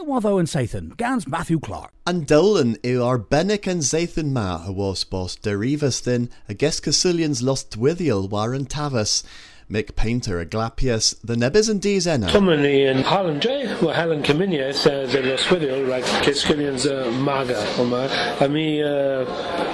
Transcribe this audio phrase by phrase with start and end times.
[0.00, 1.92] Nwatho and Sathan, Gans Matthew Clark.
[2.06, 7.42] An Dolan i arbennic an Zathan ma a was bos derivas then a guess Casilians
[7.42, 9.22] lost withiel war an tavas.
[9.70, 12.26] Mick Painter a glapius, the nebis and dies enna.
[12.26, 13.40] Tomini and Harlan eh?
[13.40, 18.08] J, well Helen Caminius, eh, the Loswithiel, like Kiskilians uh, Maga, Oma,
[18.40, 19.26] a mi uh, o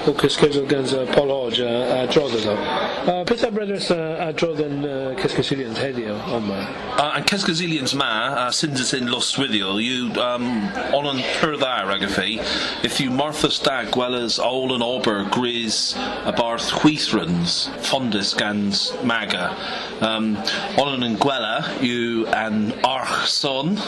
[0.07, 3.27] oh, Kiskilians gans uh, Paul Hodge a Drodan.
[3.27, 6.87] Pita brothers a Drodan Kiskilians hedio, Oma.
[6.99, 12.39] Uh, and Casgazilians ma, uh, Sindus in Loswithiel, you um, on an per there, Ragafi,
[12.85, 18.93] if you Martha Stag, well as Ol and Auber, Grizz, a Barth Wheathrans, Fondus gans
[19.03, 19.57] Maga.
[20.01, 20.37] Um,
[20.79, 23.77] on an Gwella, you and Arch Son.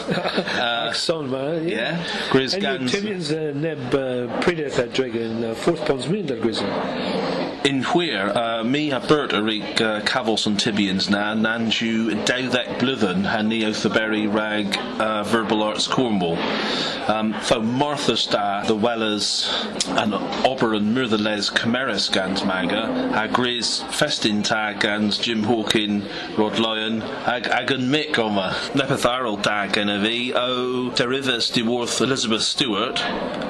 [0.59, 1.67] Uh, Son, man.
[1.67, 2.93] Yeah, Grizz And gans.
[2.93, 6.67] you Tibians neb Predator Dragon, fourth pounds mean that Grizzle.
[7.69, 12.79] In where uh, mi a burt a rig uh, cavils and tibians na nanju dowdek
[12.79, 16.35] blithen ha neothberry rag uh, verbal arts Cornwall.
[17.07, 23.83] Um, tho Martha sta the Wellers and oberon and Murtherles Cameras gans maga ha Grizz
[23.93, 26.09] festin tag gans Jim Hawkin
[26.39, 31.61] Rod Lyon ag agan Mick oma lepatharal tag and a v o derivus de
[32.03, 32.99] Elizabeth Stewart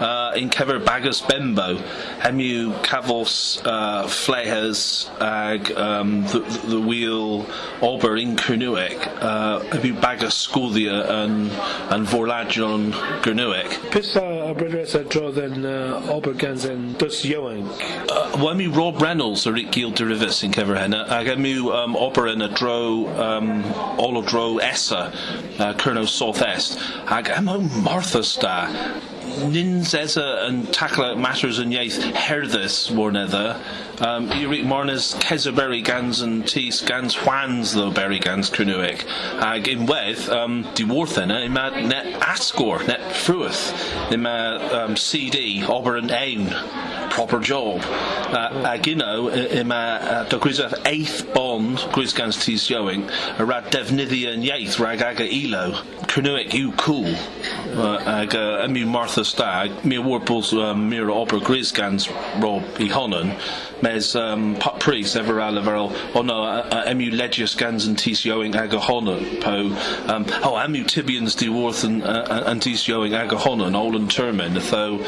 [0.02, 1.76] uh, in kever bagus bembo
[2.20, 7.46] hemu cavos uh, flehers ag um, the, the wheel
[7.82, 11.52] ober in Kernuic uh, hemu bagus scudia and
[11.92, 12.92] and vorlagion
[13.22, 15.66] Gernuic Pissa brothers a Drodan
[16.08, 17.68] Obergans and Dus Yoink.
[18.10, 22.28] uh, wemi Rob Reynolds or Rick Gill derivus in kever henna ag hemu um, ober
[22.28, 23.64] in a dro um,
[23.98, 25.14] all dro essa
[25.60, 26.80] uh, Kerno southest.
[27.08, 29.00] Ag hemu Martha sta
[29.48, 33.62] Nins esa and tackle matters and yaith herthus warnether
[34.02, 39.06] um, Eric Marnes Kezaberry gans and Tis gans Juans though berry gans Kernuic
[39.40, 43.72] ag in weth um, di warthena ima net ascor net fruith
[44.40, 45.60] ima um, CD
[45.98, 46.48] and ain
[47.10, 47.82] proper job.
[47.84, 50.40] Uh, ag ino ima uh, do
[50.86, 56.54] eighth bond gris gans tis showing a rad defnyddia and yaith rag aga elo Kernuic
[56.54, 62.10] you cool uh, ag uh, emu Martha Stag mi warples um, mira ober gris gans
[62.40, 63.36] rob i honan
[63.82, 68.24] mes um, put priest ever aliverl o no uh, uh, emu legius gans and tis
[68.24, 69.76] yoing aga honan po.
[70.12, 74.60] Um, oh emu tibians di worth and, uh, and tis yoing aga honan olan termin
[74.70, 75.00] though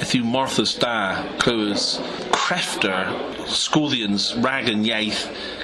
[0.00, 2.00] if you Martha's da clues
[2.44, 3.06] crefter
[3.46, 5.20] schoolians rag and yaith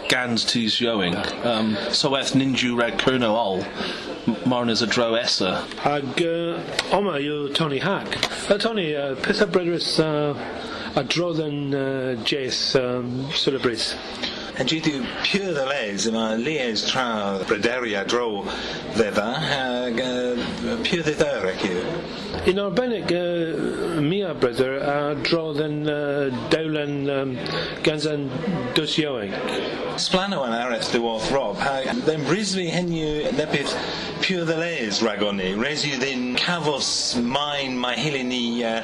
[0.08, 1.14] gans tis yoing
[1.44, 3.60] um, so eth ninju rag kerno all
[4.52, 5.50] marnas a dro essa
[5.84, 6.22] Ag
[6.91, 8.08] Oma you Tony Hack.
[8.50, 10.34] Uh, Tony, uh, Pissa brothers uh,
[10.96, 11.70] a Drodan
[12.24, 12.76] Jace
[13.41, 13.97] Sulabris.
[14.58, 18.44] En due to pure the les, yma lies tra Brederia draw
[18.94, 19.28] ddedda,
[19.96, 22.46] uh, pure the dder ac yw.
[22.46, 25.84] In Arbenig, uh, Mia brother a Drodan
[26.50, 27.36] Dowlan um,
[27.82, 28.30] Gansan
[28.74, 28.96] Dus
[30.00, 33.74] Splano and aret dy wath Rob, ha then brisfi henyu nepith
[34.22, 38.82] pure the les ragoni, resu then cavos mine my hilini uh,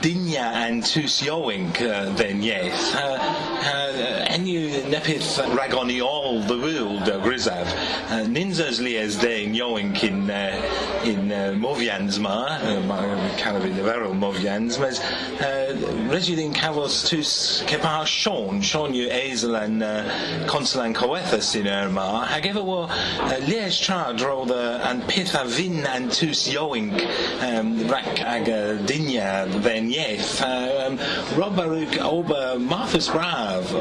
[0.00, 2.92] dinya and tus yoink uh, then yes.
[2.94, 3.16] Ha,
[3.62, 7.66] ha henyu nepith ragoni all the world grisav.
[8.08, 12.98] Uh, ninjas lies then yoink in uh, in uh, Movians ma, uh, ma
[13.36, 15.72] canavi de verol Movians, mas uh,
[16.08, 20.04] resu then cavos tus kepa Sean, Sean you Azel and uh,
[20.46, 22.88] Consulan Coethus in Erma, hag ever war
[23.48, 27.00] Lies tra dro the and pitha vin and tus yoink
[27.42, 30.42] um, rak ag uh, dinya then yeth.
[30.42, 30.98] Um,
[31.36, 33.72] Robaruk ober Marthas Brav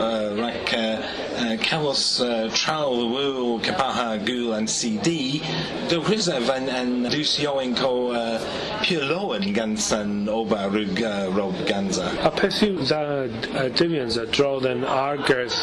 [1.60, 5.40] uh, uh, uh, the Wool Kapaha Gul and CD
[5.88, 8.40] do Grizav and, and dus yoink o uh,
[8.84, 12.08] Pure Lowen Gansan Obarug uh, Rob Ganza.
[12.26, 13.28] A pesu za
[13.70, 15.56] Divians a Drodan Argers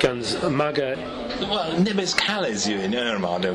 [0.00, 0.96] Gans Maga
[1.40, 1.46] Do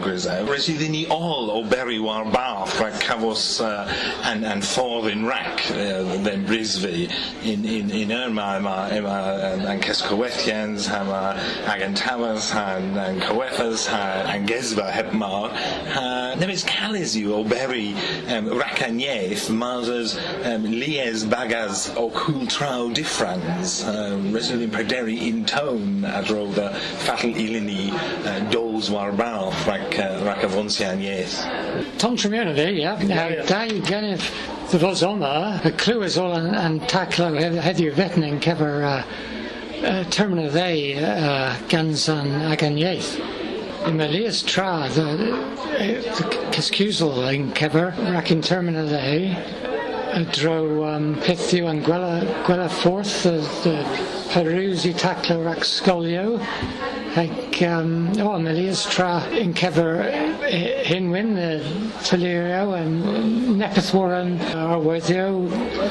[0.02, 0.40] Grysa.
[0.50, 3.86] Rys i ddyn ni all o berry war bath, rhaid cafos uh,
[4.24, 7.12] and, and ffordd in rac, uh, then Brisby,
[7.44, 9.18] in, in, in Irma, yma, yma,
[9.54, 11.38] um, an Cescowethians, yma,
[11.70, 13.86] ag yn Tafas, yn, yn Cowethas,
[14.34, 15.46] yn Gesba, heb ma.
[15.46, 17.94] Uh, nebys cales yw o berry
[18.34, 19.94] um, racaniaeth, mas
[20.50, 26.48] um, lies bagas o cool traw diffrans, um, rys i ddyn in tone, a dro
[26.58, 26.72] the
[27.06, 29.94] fatal ilini uh, doles war baal rhaid
[30.26, 31.46] rhaid a fonsian yes.
[31.98, 33.02] Tom Tremere there, yeah.
[33.04, 34.30] Now, da i gennyf
[34.72, 37.30] the fos oma, y clywys ol yn, yn taclo
[37.62, 38.94] heddiw fetnin cefer uh,
[39.86, 43.16] uh, termina ddei uh, gans an ag an ieith.
[43.86, 45.06] Emilius tra, the,
[45.78, 53.24] the Cyscusel in Kever, rac in termina the dro um, pithiw yn gwela, gwela fforth,
[53.24, 53.76] the, the
[54.32, 56.40] Perusi taclo rac scolio,
[57.16, 60.02] Ac, um, o, oh, Melias tra yn cefer
[60.84, 61.52] hinwyn, y
[62.04, 65.30] tylirio, yn nepeth waran arwyddio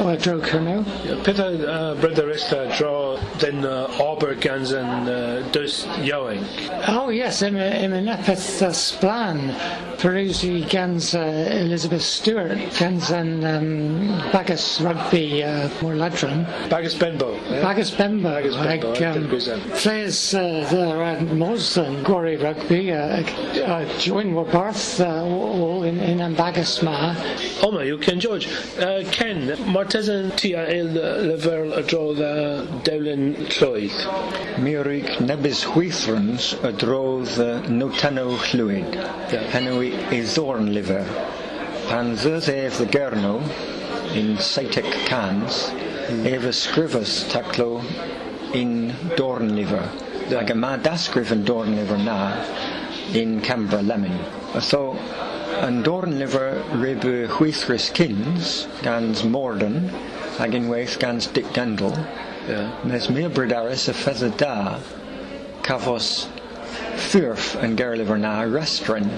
[0.05, 0.82] o dro cyrno.
[1.25, 6.44] Peth o uh, bryderista dro den uh, gans yn uh, dus Ewing?
[6.93, 9.49] Oh, yes, im, im nepeth uh, sblan.
[10.05, 16.44] Perusi gans uh, Elizabeth Stewart, gans yn um, bagus rugby uh, mor ladron.
[16.69, 17.32] Bagus Benbow.
[17.49, 17.62] Yeah?
[17.65, 18.35] Bagus Benbow.
[18.35, 18.93] Bagus Benbow.
[18.93, 23.22] Um, players uh, there Moz and Gwari Rugby, uh,
[23.62, 27.14] uh, join war barth uh, all in, in ambagus ma.
[27.62, 28.49] O ma, yw Ken George.
[28.78, 30.93] Uh, Ken, mae'r tesyn ti a el
[31.28, 34.00] lefer y drodd uh, Dewlin Llwyd?
[34.64, 38.99] Mi orig nebys hwythrons y drodd uh, Notano Llwyd.
[39.32, 39.46] Yeah.
[39.55, 41.08] Henw i ddorn lifer.
[41.88, 43.37] Pan ddydd ef gerno
[44.14, 45.67] in Seitic Cans,
[46.08, 46.26] mm.
[46.34, 47.72] ef ysgrifus taclo
[48.55, 49.56] in dorn
[50.25, 50.41] liver.
[50.41, 52.19] Ac yma dasgrif yn dorn lyfr na
[53.15, 54.19] in Canberra Lemon.
[54.61, 54.97] So,
[55.62, 59.91] yn dorn lyfr ryb chwythrys cyns gans Morden
[60.38, 61.94] ac unwaith gans Dick Dendel.
[62.49, 62.71] Yeah.
[62.85, 64.79] Mes mi brydarus y feddw da
[65.65, 66.27] cafos
[67.00, 69.09] ffyrff yn gerlyfr na restran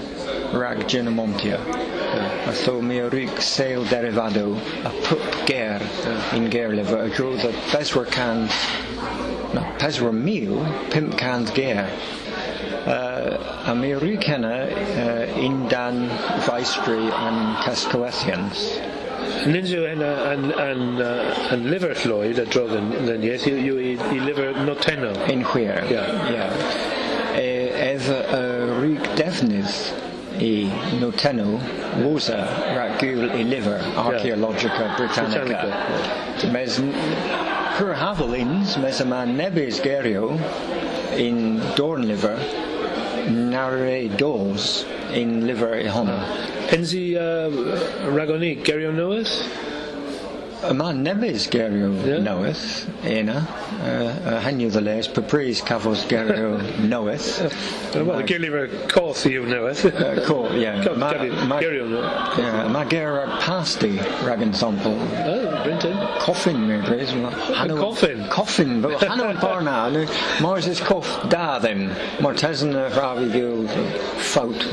[0.53, 1.59] rag Ginamontia.
[1.67, 2.53] Yeah.
[2.53, 4.55] So mi o rig seil derivado
[4.85, 6.35] a pup ger yeah.
[6.35, 8.53] in gerlyfr a drodd y beswyr cans
[9.79, 11.89] peswar mil pimp cans gear.
[12.87, 16.07] Uh, a mi rwy kenna uh, un dan
[16.45, 18.67] faestri an Cascoethians.
[19.47, 20.83] Ninja yn, yn, yn,
[21.53, 25.11] yn liver llwyd a drodd yn lyniaeth yw i, i liver noteno.
[25.31, 25.83] In chwir.
[25.91, 26.31] Yeah.
[26.31, 26.53] yeah.
[27.37, 27.47] E,
[27.91, 28.41] ef y
[28.71, 29.75] rhywg defnydd
[30.43, 30.53] i
[31.01, 31.57] noteno
[31.97, 34.91] rhaid gwyl i liver Archaeologia.
[34.97, 35.43] Britannica.
[35.43, 36.51] Britannica.
[36.53, 36.79] Mes
[37.77, 40.31] Cur havelins mes yma nebys gerio
[41.15, 42.39] in dorn liver
[43.29, 44.83] nare dos
[45.13, 46.17] in liver i honno.
[46.73, 47.51] Enzi uh,
[48.09, 49.43] ragoni gerio noes?
[50.65, 52.17] Yma nebys gerio yeah.
[52.17, 53.45] noeth, ena.
[53.77, 57.27] Uh, Hanyu the les, papris cafos gerio noeth.
[57.93, 59.85] Wel, gyrlifer coth yw noeth.
[60.25, 60.73] Co, ie.
[61.61, 62.71] Gerio noeth.
[62.73, 64.57] Mae ger pasti rag yn
[65.67, 65.77] sampl.
[65.79, 66.19] Brinton.
[66.19, 67.11] Coffin, mi bres.
[67.79, 68.27] Coffin?
[68.29, 70.41] Coffin, but hanno yn parna.
[70.41, 71.89] Mars is coff da ddim.
[72.21, 73.67] Mae'r tesyn y rhafi gyw
[74.21, 74.67] ffawt.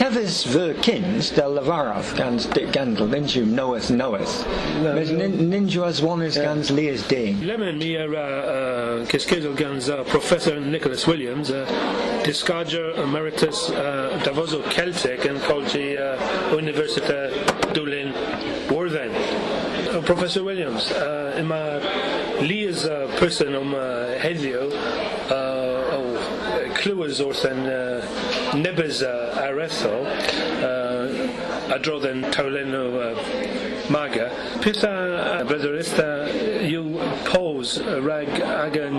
[0.00, 4.44] Cefys fy cyns del lefaraf gans Dick Gendall, then you knoweth knoweth.
[4.80, 7.40] Ninja as one is gans Leah's Dane.
[7.46, 8.08] Lemon mi ar
[9.10, 11.66] cysgydol gans uh, Professor Nicholas Williams, uh,
[12.24, 15.96] discarger emeritus uh, Davoso Celtic yn Colgi
[16.56, 17.30] University
[17.74, 18.14] Dwlin
[18.70, 18.79] Worthen.
[20.10, 21.78] Professor Williams, uh, yma
[22.42, 24.18] Leah's uh, person om uh,
[25.94, 26.16] oh,
[26.74, 28.02] clywys wrth yn uh,
[28.58, 29.92] nebys uh, aretho
[30.66, 31.04] uh,
[31.76, 33.22] adrodd yn tawlenw uh,
[33.94, 34.26] maga.
[34.64, 36.08] Peth a uh, bryderista
[36.66, 36.98] yw
[37.30, 38.98] pos rag ag yn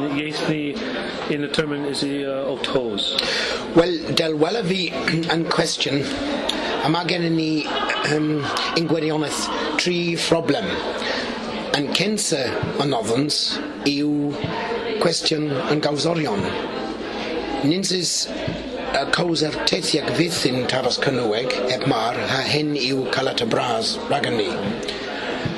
[1.36, 3.18] in y termyn is i uh, o tos?
[3.76, 4.86] Wel, del wela fi
[5.28, 6.06] yn cwestiwn
[6.82, 7.50] a mae gen ni
[8.16, 8.40] um,
[8.80, 10.68] yn gwirionedd tri phroblem.
[11.74, 12.42] Yn cynsa
[12.84, 13.38] y oddans
[13.90, 14.12] yw
[15.02, 16.44] cwestiwn yn gawsorion.
[17.66, 23.48] Nynsis y cawser teithiag fydd yn taras cynweg eb mar a hen yw calat y
[23.50, 24.52] bras rag ni.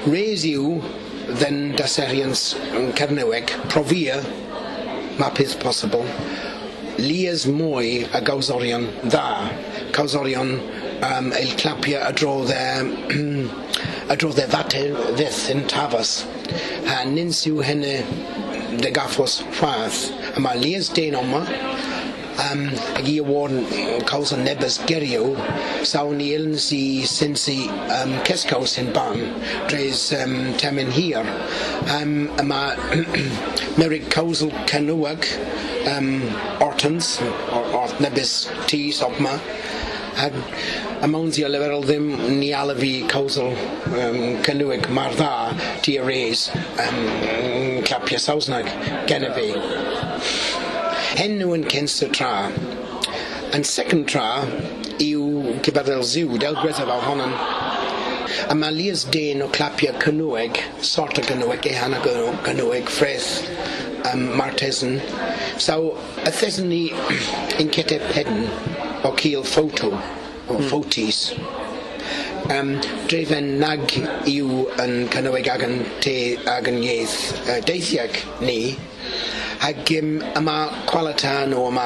[0.07, 0.77] Res yw
[1.41, 4.21] ddyn daserians yn cerneweg profia
[5.19, 6.07] mae peth posibl.
[7.01, 9.27] Lias mwy a gawsorion dda.
[9.91, 10.55] Gawsorion
[11.07, 12.65] um, eil clapia a drodd e
[14.09, 14.83] a drodd e fate
[15.19, 16.13] fydd yn tafas
[16.89, 17.95] ha nins yw hynny
[18.83, 20.05] de gaffos rhath
[20.35, 21.43] a mae lias den oma
[22.43, 22.63] um,
[22.97, 23.53] ag i award
[24.09, 25.33] causa nebas gerio
[25.91, 26.55] sawn i iln
[27.97, 29.19] um, kescaus in ban
[29.67, 31.21] dres um, temen hir
[31.97, 32.61] um, yma
[33.79, 35.27] merig causal canuag
[35.93, 36.21] um,
[36.61, 37.19] ortans
[37.51, 39.37] or, or nebas ti sopma
[40.25, 40.35] ag
[41.01, 42.07] a mawns i a leferol ddim
[42.39, 43.53] ni ala fi causal
[43.99, 45.31] um, canuag mar dda
[45.85, 46.49] ti a reis
[46.85, 48.69] um, clapia sausnag
[49.09, 49.49] gen fi.
[51.23, 52.33] Enw yn censt y tra.
[53.53, 54.27] Yn second tra
[55.03, 57.37] yw cyfadel ziw, del gwethaf o honna'n
[58.49, 62.01] a mae Lias Den o clapia cynweg, sort o cynweg, ehan o
[62.45, 63.29] cynweg, ffreth
[64.11, 64.99] um, Martesan.
[65.57, 66.83] So y thesan ni
[67.61, 68.47] yn ceteb pedyn
[69.03, 70.65] o cil ffoto, o mm.
[70.69, 71.21] ffotis.
[72.51, 72.75] Um,
[73.07, 73.85] drefen nag
[74.27, 76.15] yw yn cynnwyd ag yn te
[76.51, 78.75] ag yn ieith uh, deithiag ni,
[79.63, 80.55] Ag um, yma
[80.89, 81.85] Qualatan o yma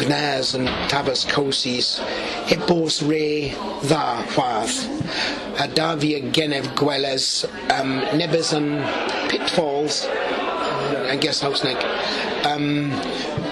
[0.00, 2.00] Gnas yn Tabas Cosis,
[2.50, 3.52] Hippos Re
[3.84, 4.80] dda chwath.
[5.62, 7.44] A da fi y genef gweles
[7.76, 8.72] um, nebys yn
[9.30, 10.02] Pitfalls
[11.12, 11.64] yn guest house
[12.48, 12.92] um,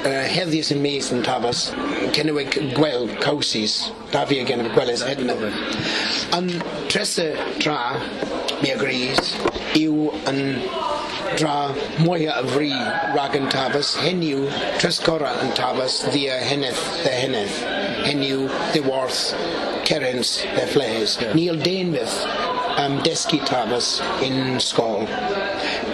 [0.04, 1.68] uh, heddi yn mis yn tafas
[2.16, 2.44] cynnyw
[2.76, 5.37] gwel cawsis da fi again of gwelys hedna
[6.38, 6.52] yn
[6.90, 7.30] tresa
[7.62, 7.80] tra
[8.61, 9.35] mi agrees
[9.78, 10.40] yw yn
[11.38, 11.70] dra
[12.02, 12.73] mwy a fri
[13.14, 14.47] rag yn tafas, hen yw
[14.80, 17.61] tresgora yn tafas ddia henneth dde henneth,
[18.00, 19.20] Hen yw ddiwarth
[19.87, 21.18] cerens dde flehes.
[21.20, 21.35] Yeah.
[21.37, 25.06] Neil Dainfydd um, desgi tafas in skol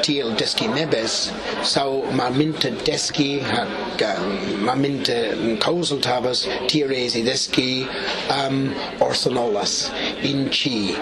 [0.02, 7.22] tiel desgi nebes so ma mynte desgi hag um, ma mynte causal tabas tires i
[7.22, 7.86] desgi
[8.30, 9.90] um, orthonolas
[10.22, 10.94] in chi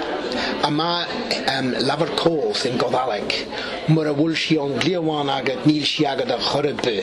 [0.62, 1.04] a ma
[1.56, 3.28] um, laver coth in godaleg
[3.88, 6.98] mor a wul si on gliawan agat nil si agat a chorebe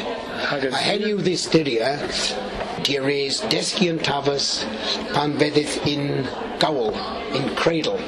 [0.51, 1.47] a heniu this
[2.81, 4.65] yn tafas
[5.13, 6.25] pan feddydd in
[6.59, 6.93] gawl
[7.33, 7.99] in cradle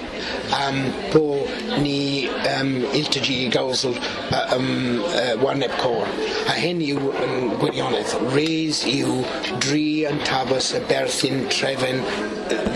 [0.59, 0.79] um,
[1.11, 1.45] po
[1.81, 3.93] ni um, iltagi gawsl
[4.31, 6.07] uh, um, uh, warneb cor.
[6.49, 8.15] A hyn yw yn gwirionedd.
[8.33, 9.21] Reis yw
[9.63, 12.03] dri yn tabas y berthyn trefen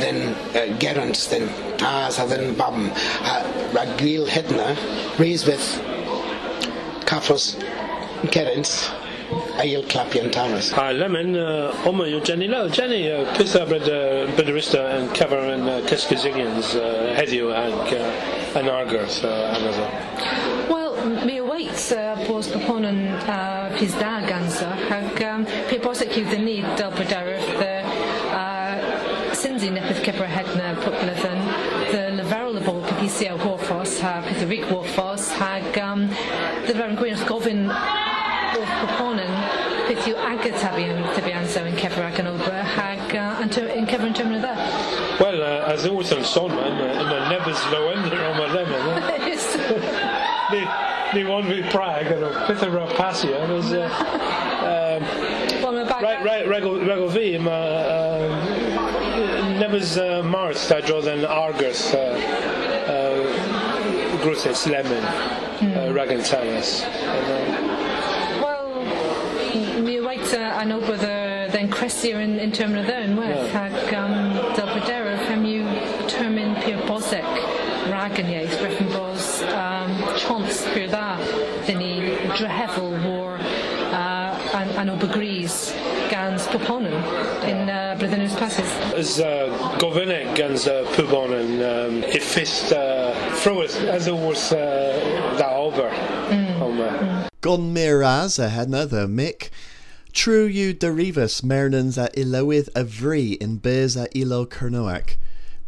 [0.01, 2.92] then uh, gerant then tas a then bam.
[3.25, 3.42] A
[3.75, 4.74] ragil hedna
[5.20, 5.68] reis fydd
[7.08, 7.56] caffos
[8.32, 8.72] gerant
[9.58, 10.72] a il clapian tamas.
[10.74, 12.70] A lemon, uh, oma yw Jenny Lowe.
[12.70, 17.94] Jenny, uh, peth a bryd uh, bydyrista yn cyfer yn uh, Cysgysinians uh, heddiw ag
[17.98, 19.88] uh, yn argyrth uh, agos o.
[20.72, 20.96] Wel,
[21.28, 26.04] mi o weit uh, bos popon yn uh, pys da gansa, ag um, pe bos
[26.06, 27.72] ac yw del brydarwr the
[28.38, 31.26] uh, syndi nepeth cebra hedna pwbleth
[31.92, 36.08] the leferol y bol pethisia o hwrffos, ha peth y rig hwrffos, hag um,
[36.68, 38.17] the fewn gwyn wrth
[38.78, 39.34] gofyn wrth popon yn
[39.88, 42.28] peth yw agor tabian tabian yn cefr ac yn
[42.76, 44.54] hag uh, yn ter- yn termyn dda.
[45.20, 48.84] Wel, uh, as always yn sôn man, uh, yn y nebys lywender o'n ma lemon.
[50.48, 50.62] Ni,
[51.14, 53.88] ni wan fi Prague, yn o peth y rapasio, was, uh,
[54.64, 55.02] um,
[55.64, 56.04] Wel, mae bag...
[56.04, 57.54] Right, right, regol, regol fi, mae
[57.92, 58.28] uh,
[59.60, 62.16] nebys uh, Marth a drodd yn argyrth uh,
[62.94, 63.20] uh,
[64.24, 66.24] grwthus lemon uh, rag yn.
[66.38, 67.78] And, uh,
[68.44, 68.68] Wel,
[69.84, 70.00] mi
[70.68, 73.68] wait an ober the then cresier in, in termyn o ddyn werth Yeah.
[73.68, 75.66] ag um, del bryder fem yw
[76.12, 77.28] termyn pyr bosec
[77.92, 79.94] rag yn ieith breffen bos um,
[80.24, 81.18] chons pyr dda
[81.68, 81.92] dyn ni
[82.36, 85.74] drehefel war uh, an, an ober gris
[86.12, 86.96] gans poponen
[87.48, 88.72] in uh, Bryddenws Passes.
[88.96, 89.48] As uh,
[89.80, 94.96] gofynnig gans uh, pwbon yn um, effyst uh, ffrwyth as it was uh,
[95.40, 95.90] da ober.
[96.32, 96.80] Mm.
[96.80, 99.50] uh, Gon miraz a hedna the Mick.
[100.14, 105.16] True you derivus mernans a ilowydd a vri in bears a ilo Cernoac.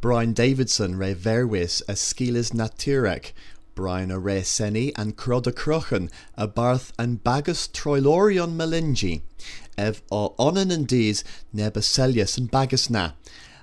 [0.02, 3.34] Brian Davidson re verwis a skilis naturec.
[3.76, 9.22] Brian a re seni and crod a crochen a barth and bagus troilorion melingi.
[9.78, 13.12] Ev o onan and dees nebacelius and bagus na.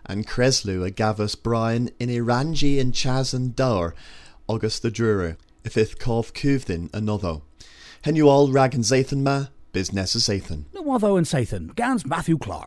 [0.04, 3.94] And Creslu a gavus Brian in Irangi and Chas and Dower.
[4.46, 5.36] August the Druru.
[5.64, 7.40] If ith cov cuvdin another.
[8.02, 10.64] Hen you all rag and Zathan ma, is Zathan.
[10.72, 12.64] No other and Sathan, Gans Matthew Clark.